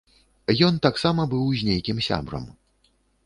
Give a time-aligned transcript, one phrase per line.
[0.67, 2.49] Ён таксама быў з нейкім сябрам.